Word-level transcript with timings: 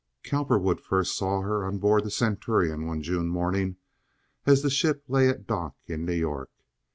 Cowperwood 0.23 0.81
first 0.81 1.15
saw 1.15 1.41
her 1.41 1.63
on 1.63 1.77
board 1.77 2.03
the 2.03 2.09
Centurion 2.09 2.87
one 2.87 3.03
June 3.03 3.27
morning, 3.27 3.77
as 4.47 4.63
the 4.63 4.69
ship 4.71 5.03
lay 5.07 5.29
at 5.29 5.45
dock 5.45 5.75
in 5.85 6.05
New 6.05 6.13
York. 6.15 6.49